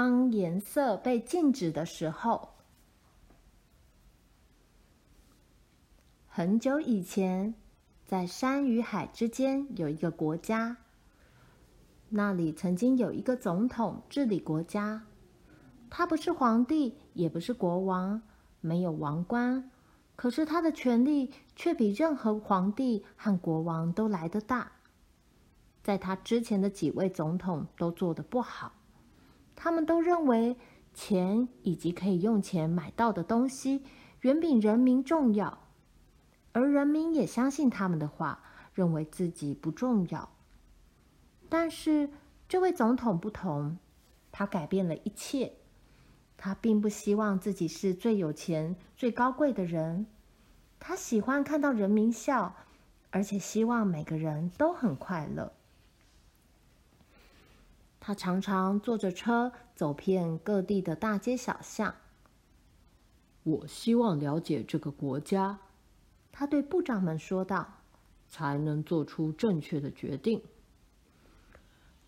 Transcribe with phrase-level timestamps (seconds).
[0.00, 2.50] 当颜色被禁止的时候，
[6.28, 7.52] 很久以前，
[8.06, 10.76] 在山与海之间有一个国家，
[12.10, 15.02] 那里曾经有一个总统治理国家。
[15.90, 18.22] 他不是皇帝，也不是国王，
[18.60, 19.68] 没有王冠，
[20.14, 24.70] 可是他的权力却比任何皇帝和国王都来得大。
[25.82, 28.74] 在他之前的几位总统都做得不好，
[29.60, 30.56] 他们都认为
[30.94, 33.82] 钱以及可以用钱买到的东西
[34.20, 35.58] 远比人民重要，
[36.52, 38.40] 而人民也相信他们的话，
[38.72, 40.30] 认为自己不重要。
[41.48, 42.08] 但是
[42.48, 43.78] 这位总统不同，
[44.30, 45.54] 他改变了一切。
[46.36, 50.06] 他并不希望自己是最有钱、最高贵的人，
[50.78, 52.54] 他喜欢看到人民笑，
[53.10, 55.52] 而且希望每个人都很快乐。
[58.08, 61.94] 他常常坐着车走遍各地的大街小巷。
[63.42, 65.58] 我希望了解这个国家，
[66.32, 67.68] 他对部长们说道，
[68.26, 70.42] 才能做出正确的决定。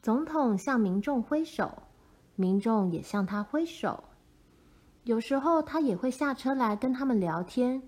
[0.00, 1.82] 总统向民众挥手，
[2.34, 4.04] 民众也向他挥手。
[5.04, 7.82] 有时候他也会下车来跟他们聊天，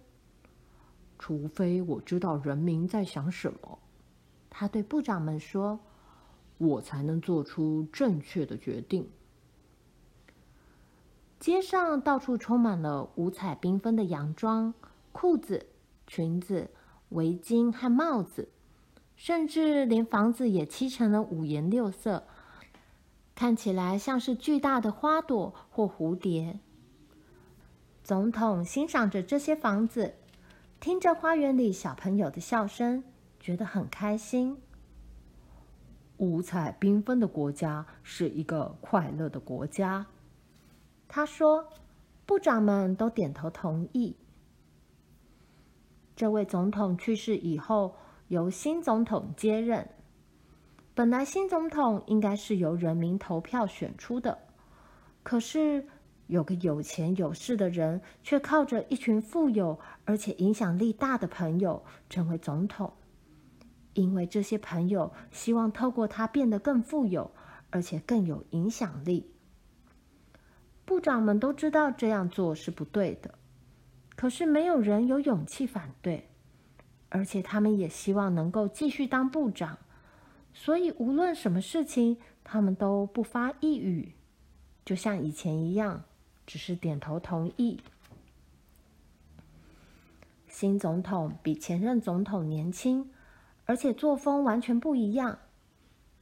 [1.19, 3.79] 除非我知道人民在想什么，
[4.51, 5.81] 他对部长们说，
[6.63, 9.11] 我才能做出正确的决定。
[11.41, 14.73] 街上到处充满了五彩缤纷的洋装、
[15.11, 15.67] 裤子、
[16.07, 16.71] 裙子、
[17.09, 18.49] 围巾和帽子，
[19.17, 22.25] 甚至连房子也漆成了五颜六色，
[23.35, 26.61] 看起来像是巨大的花朵或蝴蝶。
[28.05, 30.15] 总统欣赏着这些房子，
[30.79, 33.03] 听着花园里小朋友的笑声，
[33.41, 34.59] 觉得很开心。
[36.23, 40.07] 五彩缤纷的国家是一个快乐的国家，
[41.09, 41.69] 他说。
[42.25, 44.17] 部长们都点头同意。
[46.15, 47.97] 这位总统去世以后，
[48.29, 49.89] 由新总统接任。
[50.95, 54.39] 本来新总统应该是由人民投票选出的，
[55.25, 55.89] 可是。
[56.29, 62.91] 有个有钱有势的人，却靠着一群富有而且影响力大的朋友成为总统，
[63.95, 67.31] 因为这些朋友希望透过他变得更富有，
[67.71, 69.31] 而且更有影响力。
[70.85, 73.35] 部长们都知道这样做是不对的，
[74.17, 76.29] 可是没有人有勇气反对，
[77.09, 79.79] 而且他们也希望能够继续当部长，
[80.53, 84.15] 所以无论什么事情，他们都不发一语，
[84.85, 86.05] 就像以前一样。
[86.45, 87.81] 只是点头同意。
[90.49, 93.09] 新总统比前任总统年轻，
[93.73, 95.39] 而且作风完全不一样。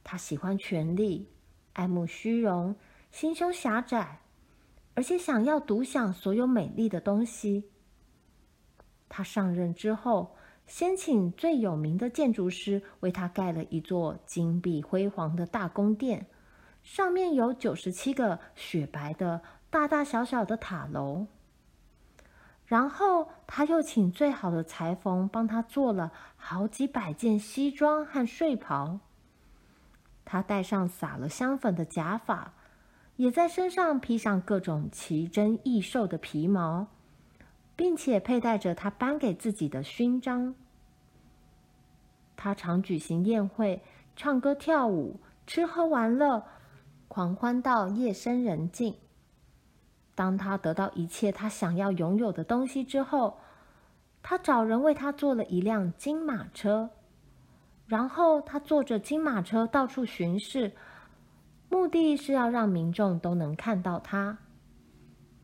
[0.05, 1.27] 他喜欢权力，
[1.73, 2.73] 爱慕虚荣，
[3.11, 4.21] 心胸狭窄，
[4.93, 7.69] 而且想要独享所有美丽的东西。
[9.09, 10.33] 他上任之后，
[10.65, 16.27] 先请最有名的建筑师为他盖了一座金碧辉煌的大宫殿，
[16.81, 19.41] 上面有九十七个雪白的。
[19.69, 21.27] 大大小小的塔楼，
[22.71, 28.99] 然后他又请最好的裁缝帮他做了好几百件西装和睡袍。
[30.23, 32.53] 他戴上撒了香粉的假发，
[33.17, 36.87] 也在身上披上各种奇珍异兽的皮毛，
[37.75, 40.55] 并且佩戴着他颁给自己的勋章。
[42.37, 43.83] 他常举行宴会，
[44.15, 46.45] 唱歌跳舞，吃喝玩乐，
[47.09, 48.95] 狂欢到夜深人静。
[50.21, 53.39] 当他得到一切他想要拥有的东西之后，
[54.21, 56.91] 他找人为他做了一辆金马车，
[57.87, 60.73] 然后他坐着金马车到处巡视，
[61.69, 64.37] 目的是要让民众都能看到他。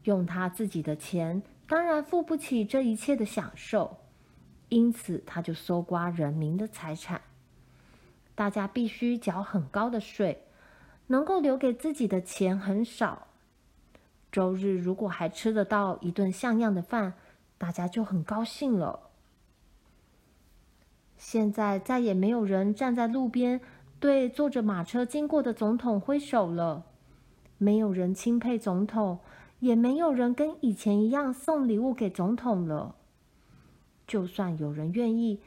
[0.03, 3.97] 用他自己的钱，当然付不起这一切的享受，
[4.69, 7.19] 因此他就搜刮人民的财产。
[8.35, 10.45] 大家必须缴很高的税，
[11.07, 13.26] 能够留给自己的钱很少。
[14.37, 17.15] 周日如果还吃得到一顿像样的饭，
[17.57, 19.09] 大家就很高兴了。
[21.17, 23.59] 现在再也没有人站在路边
[23.99, 26.85] 对坐着马车经过的总统挥手了，
[27.57, 29.17] 没有人钦佩总统，
[29.57, 32.93] 也没有人跟以前一样送礼物给总统了。
[34.05, 35.41] 就算有人愿意，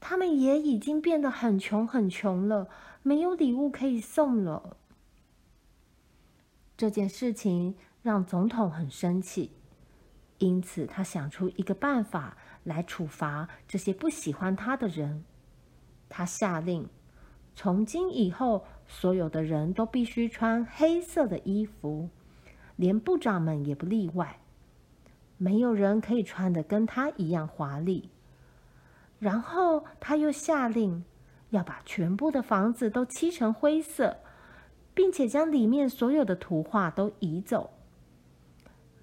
[0.00, 2.68] 他们也已经变得很穷很穷了，
[3.04, 4.76] 没有礼物可以送了。
[6.76, 7.76] 这件事情。
[8.04, 9.50] 让总统很生气，
[10.36, 15.24] 因此他想出一个办法来处罚这些不喜欢他的人。
[16.10, 16.86] 他下令，
[17.54, 22.10] 从今以后，所有的人都必须穿黑色的衣服，
[22.76, 24.38] 连部长们也不例外。
[25.38, 28.10] 没有人可以穿得跟他一样华丽。
[29.18, 31.02] 然后他又下令
[31.48, 34.18] 要把全部的房子都漆成灰色，
[34.92, 37.70] 并且将里面所有的图画都移走。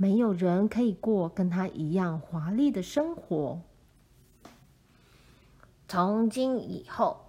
[0.01, 3.61] 没有人可以过跟他一样华丽的生活。
[5.87, 7.27] 从今以后，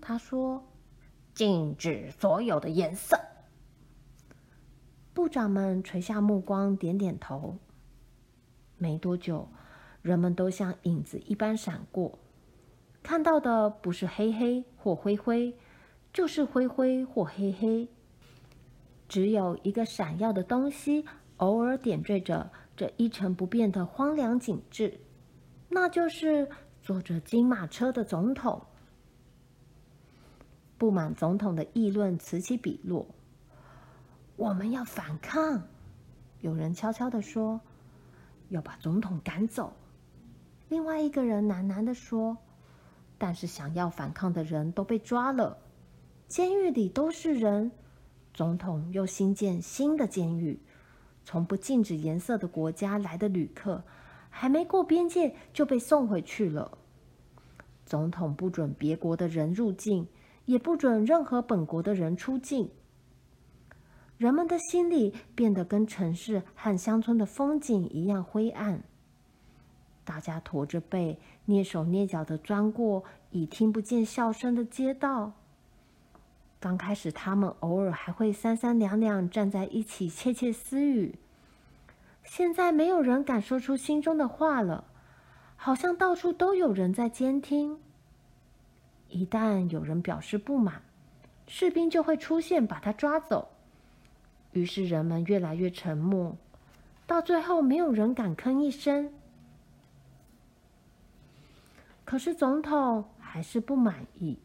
[0.00, 0.62] 他说，
[1.34, 3.18] 禁止所有的颜色。
[5.12, 7.56] 部长们垂下目光，点点头。
[8.76, 9.48] 没多久，
[10.00, 12.16] 人们都像影子一般闪过，
[13.02, 15.56] 看到的不是黑黑或灰灰，
[16.12, 17.88] 就是灰灰或黑黑。
[19.08, 21.04] 只有一个闪耀的东西，
[21.38, 25.00] 偶尔点缀着这一成不变的荒凉景致，
[25.68, 26.48] 那就是
[26.82, 28.64] 坐着金马车的总统。
[30.76, 33.06] 不满总统的议论此起彼落。
[34.36, 35.64] 我们要反抗，
[36.40, 37.60] 有人悄悄地说，
[38.50, 39.72] 要把总统赶走。
[40.68, 42.36] 另外一个人喃喃地说，
[43.16, 45.58] 但是想要反抗的人都被抓了，
[46.28, 47.72] 监狱里都是人。
[48.32, 50.60] 总统又新建新的监狱，
[51.30, 53.84] 从不禁止颜色的国家来的旅客，
[54.30, 56.78] 还没过边界就被送回去了。
[57.84, 60.08] 总统不准别国的人入境，
[60.46, 62.70] 也不准任何本国的人出境。
[64.16, 68.82] 人们的心里变得跟城市和乡村的风景一样灰暗。
[70.04, 75.34] 大家驼着背，蹑手蹑脚地钻过已听不见笑声的街道。
[76.60, 81.14] 刚开始，他们偶尔还会三三两两站在一起窃窃私语。
[82.24, 84.84] 现在，没有人敢说出心中的话了，
[85.56, 87.78] 好像到处都有人在监听。
[89.08, 90.82] 一旦有人表示不满，
[91.46, 93.50] 士兵就会出现，把他抓走。
[94.52, 96.36] 于是人们越来越沉默，
[97.06, 99.12] 到最后没有人敢吭一声。
[102.04, 104.38] 可是总统还是不满意。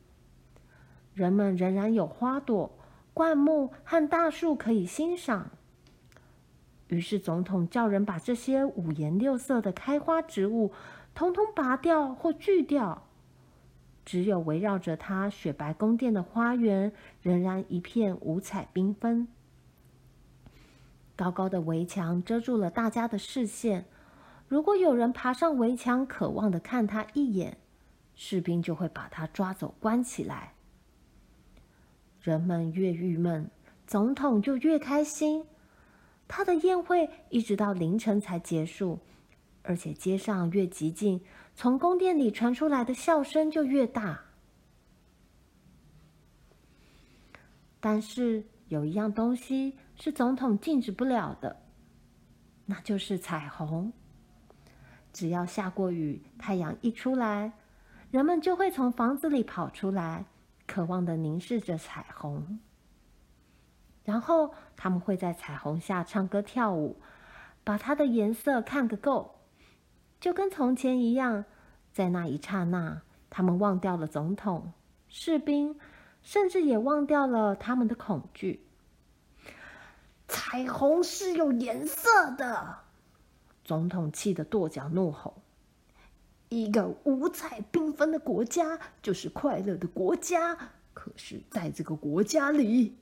[1.14, 2.72] 人们仍然有花朵、
[3.14, 5.52] 灌木和大树可以欣赏。
[6.88, 10.72] 于是总统叫人把这些五颜六色的开花植物
[11.16, 13.08] 统统拔掉或锯掉。
[14.06, 19.28] 只有围绕着他雪白宫殿的花园，仍然一片五彩缤纷。
[21.16, 23.86] 高高的围墙遮住了大家的视线。
[24.48, 27.58] 如果有人爬上围墙，渴望的看他一眼，
[28.14, 30.53] 士兵就会把他抓走，关起来。
[32.24, 33.52] 人们越郁闷，
[33.86, 35.46] 总统就越开心。
[36.28, 38.98] 他的宴会一直到凌晨才结束，
[39.62, 41.22] 而且街上越寂静，
[41.54, 44.20] 从宫殿里传出来的笑声就越大。
[47.80, 49.78] 但是有一样东西。
[49.96, 51.56] 是总统禁止不了的，
[52.66, 53.94] 那就是彩虹。
[55.14, 57.54] 只要下过雨，太阳一出来，
[58.10, 60.26] 人们就会从房子里跑出来，
[60.68, 62.60] 渴望的凝视着彩虹。
[64.04, 67.02] 然后他们会在彩虹下唱歌跳舞，
[67.64, 69.40] 把它的颜色看个够，
[70.20, 71.46] 就跟从前一样。
[71.92, 74.74] 在那一刹那，他们忘掉了总统、
[75.08, 75.80] 士兵，
[76.24, 78.68] 甚至也忘掉了他们的恐惧。
[80.28, 82.80] 彩虹是有颜色的，
[83.64, 85.43] 总统气得跺脚怒吼
[86.54, 90.56] ：“一个五彩缤纷的国家就是快乐的国家，
[90.94, 92.96] 可是在这个国家里，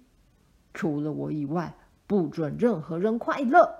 [0.74, 1.76] 除了我以外，
[2.08, 3.78] 不准任何人快乐。”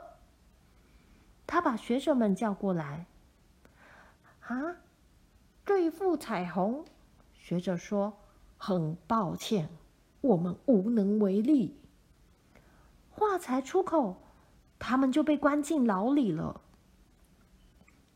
[1.48, 3.06] 他把学生们叫过来
[4.48, 4.76] ：“啊，
[5.64, 6.84] 对付彩虹。”
[7.36, 8.14] 学者说
[8.58, 9.70] ：“很抱歉，
[10.22, 11.78] 我们无能为力。”
[13.12, 14.18] 话才出口，
[14.80, 16.61] 他们就被关进牢里了。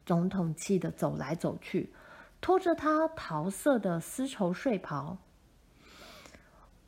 [0.05, 1.91] 总统气得走来走去，
[2.39, 5.17] 拖着他桃色的丝绸睡袍。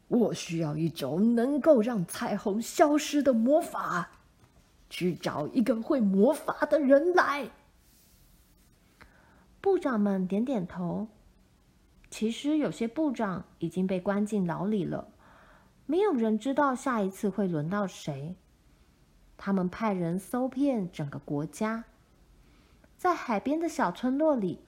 [0.08, 4.12] 我需要一种能够让彩虹消失的魔法，
[4.90, 7.50] 去找一个会魔法的人来。
[9.60, 11.08] 部长们点点头。
[12.10, 15.10] 其实有些部长已经被关进牢里了。
[15.86, 18.38] 没有人知道下一次会轮到谁。
[19.36, 21.84] 他们派人搜遍整个国家，
[22.98, 24.60] 在海边的小村落里，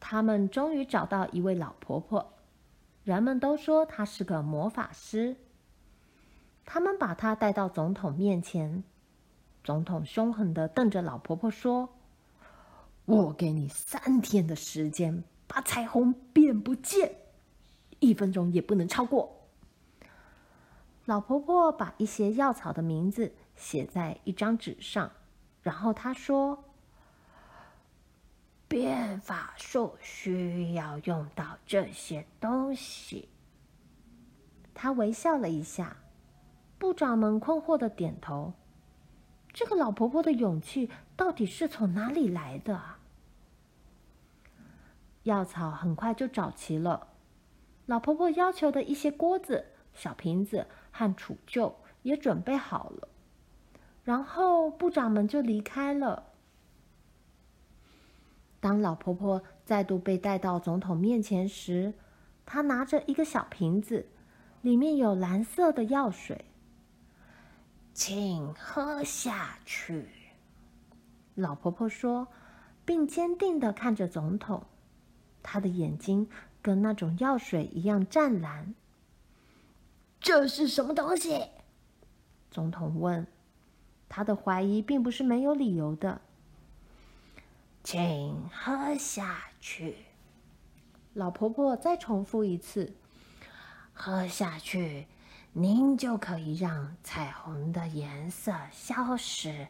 [0.00, 2.34] 他们终于找到一位老婆婆。
[3.04, 5.36] 人们都说她是个魔法师。
[6.64, 8.82] 他们把她带到总统面前。
[9.64, 11.88] 总统凶狠地瞪着老婆婆说
[13.06, 17.16] ：“我给你三天的时间，把彩虹变不见，
[18.00, 19.48] 一分钟也不能超过。”
[21.06, 25.10] 老婆婆把一些药草的名字写在一张纸上，
[25.62, 26.64] 然后她说
[28.68, 33.28] ：“变法术需要用到这些东西。”
[34.72, 35.96] 他微笑了一下，
[36.78, 38.52] 部长们困惑的点头。
[39.52, 43.00] 这个老婆婆的勇气到底是从哪里来的啊？
[45.24, 47.08] 药草很快就找齐了，
[47.86, 53.08] 老婆婆要求的一些锅子、小瓶子和储臼也准备好了，
[54.04, 56.27] 然后部长们就离开了。
[58.60, 61.94] 当老婆婆再度被带到总统面前时，
[62.44, 64.06] 她拿着一个小瓶子，
[64.62, 66.44] 里面有蓝色的药水。
[67.94, 70.08] 请喝下去，
[71.34, 72.28] 老婆婆说，
[72.84, 74.64] 并坚定的看着总统，
[75.42, 76.28] 她的眼睛
[76.60, 78.74] 跟那种药水一样湛蓝。
[80.20, 81.46] 这是什么东西？
[82.50, 83.26] 总统问。
[84.10, 86.22] 他的怀疑并不是没有理由的。
[87.90, 89.96] 请喝下去，
[91.14, 92.92] 老婆婆再重复一次，
[93.94, 95.06] 喝下去。
[95.54, 99.68] 您就可以让彩虹的颜色消失，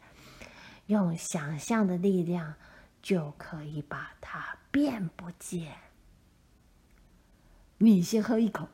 [0.87, 2.55] 用想象的力量
[3.01, 5.77] 就可以把它变不见。
[7.77, 8.67] 你先喝一口，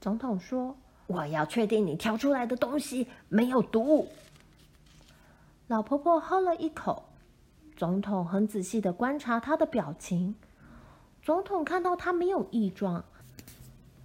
[0.00, 0.76] 总统说
[1.08, 4.08] ：“我要确定你调出来的东西没有毒。”
[5.66, 7.08] 老婆婆喝了一口，
[7.76, 10.34] 总统很仔细的观察他的表情。
[11.22, 13.04] 总统看到他没有异状。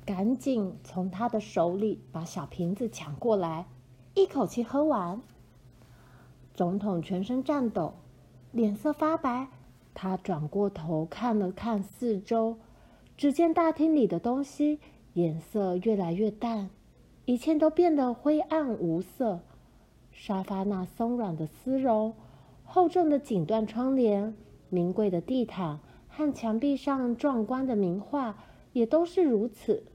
[0.06, 3.68] 赶紧从他的手里把小瓶子抢过来，
[4.16, 5.22] 一口气喝完。
[6.56, 7.94] 总统全身颤抖，
[8.52, 9.50] 脸色发白。
[9.94, 12.58] 他转过头看了看四周，
[13.16, 14.80] 只见大厅里的东西
[15.14, 16.72] 颜色越来越淡，
[17.26, 19.42] 一切都变得灰暗无色。
[20.12, 22.16] 沙发那松软的丝绒，
[22.72, 24.36] 厚重的锦缎窗帘，
[24.70, 28.38] 名贵的地毯和墙壁上壮观的名画，
[28.74, 29.88] 也都是如此。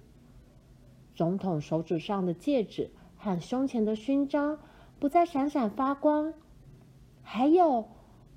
[1.15, 4.59] 总统手指上的戒指和胸前的勋章
[4.99, 6.35] 不再闪闪发光，
[7.23, 7.87] 还有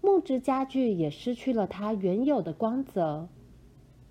[0.01, 3.29] 木质家具也失去了它原有的光泽。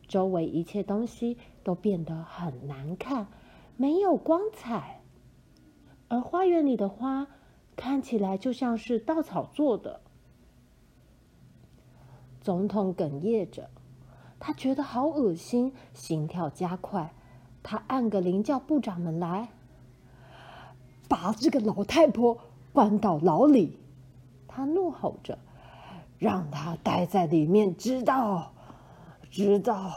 [0.09, 3.29] 周围一切东西都变得很难看，
[3.77, 5.03] 没有光彩。
[6.09, 7.29] 而花园里的花
[7.77, 10.01] 看起来就像是稻草做的。
[12.47, 13.69] 总统哽咽着，
[14.39, 17.13] 他觉得好恶心，心跳加快。
[17.61, 19.49] 他按个铃，叫部长们来，
[21.09, 22.39] 把这个老太婆
[22.73, 23.81] 关到牢里。
[24.47, 25.37] 他怒吼着，
[26.21, 28.53] 让她待在里面，知道？
[29.29, 29.91] 知道？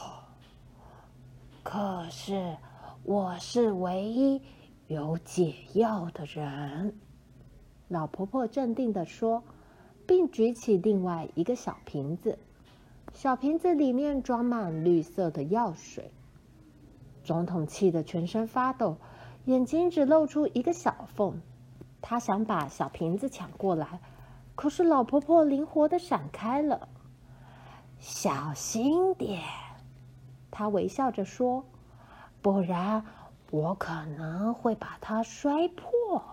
[1.61, 2.57] 可是
[3.03, 4.41] 我是唯一
[4.87, 6.97] 有解药的人。
[7.89, 9.43] 老婆婆镇定地说，
[10.09, 12.39] 并举起另外一个小瓶子，
[13.13, 16.09] 小瓶子里面装满绿色的药水。
[17.23, 18.97] 总统气得全身发抖，
[19.45, 21.39] 眼睛只露出一个小缝。
[22.01, 23.99] 他想把小瓶子抢过来，
[24.55, 26.89] 可是老婆婆灵活地闪开了。
[27.99, 29.43] 小心点，
[30.49, 31.65] 她微笑着说，
[32.41, 33.05] 不然
[33.51, 36.23] 我可能会把它摔破。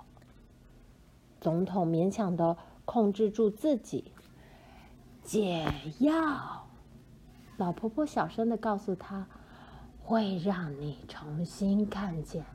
[1.42, 4.10] 总统勉强地控制住自己。
[5.22, 6.66] 解药，
[7.58, 9.26] 老婆婆小声的告诉他。
[10.08, 12.46] 会让你重新看见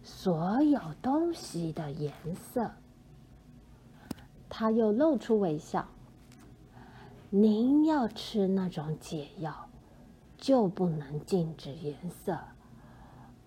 [0.00, 2.70] 所有东西的颜色。
[4.48, 5.88] 他又露出微笑。
[7.28, 9.68] 您要吃那种解药，
[10.38, 12.38] 就不能禁止颜色。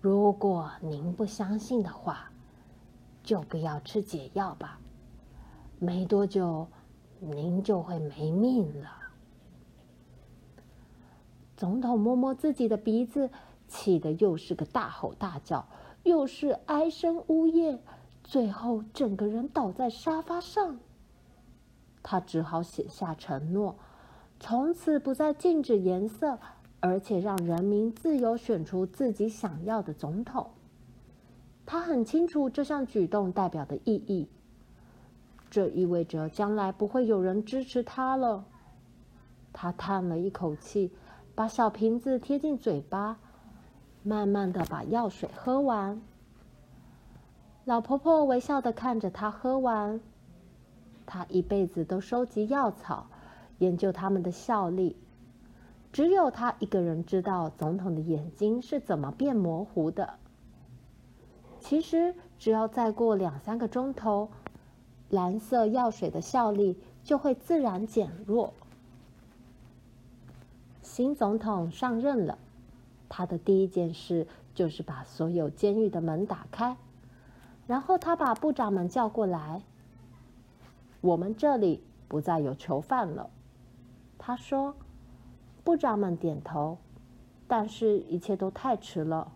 [0.02, 2.30] 如果您不相信的话，
[3.22, 4.78] 就不要吃解药吧。
[5.84, 6.66] 没多久，
[7.20, 8.90] 您就会没命了。
[11.56, 13.30] 总统摸摸自己的鼻子。
[13.66, 15.66] 气得又是个大吼大叫，
[16.04, 17.80] 又是哀声呜咽，
[18.22, 20.78] 最后整个人倒在沙发上。
[22.02, 23.76] 他只好写下承诺，
[24.38, 26.38] 从此不再禁止颜色，
[26.78, 30.50] 而且让人民自由选出自己想要的总统。
[31.64, 34.28] 他很清楚这项举动代表的意义，
[35.54, 38.44] 这意味着将来不会有人支持他了。
[39.52, 40.90] 他叹了一口气，
[41.32, 43.18] 把小瓶子贴近嘴巴。
[44.02, 46.02] 慢慢的把药水喝完，
[47.64, 50.00] 老婆婆微笑的看着他喝完。
[51.06, 53.06] 她一辈子都收集药草，
[53.58, 54.96] 研究它们的效力。
[55.92, 60.14] 只有她一个人知道总统的眼睛是怎么变模糊的。
[61.60, 64.28] 其实只要再过两三个钟头，
[65.14, 68.52] 蓝色药水的效力就会自然减弱。
[70.82, 72.36] 新总统上任了，
[73.08, 76.76] 他的第一件事就是把所有监狱的门打开，
[77.68, 79.62] 然后他把部长们叫过来。
[81.00, 83.30] 我们这里不再有囚犯了，
[84.18, 84.74] 他说。
[85.62, 86.76] 部长们点头，
[87.48, 89.32] 但是一切都太迟了。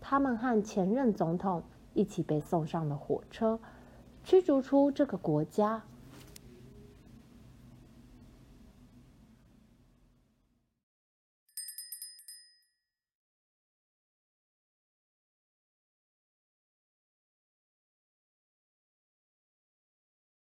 [0.00, 3.58] 他们和前任总统一起被送上了火车，
[4.24, 5.82] 驱逐出这个国家。